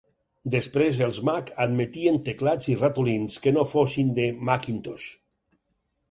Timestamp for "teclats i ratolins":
2.29-3.35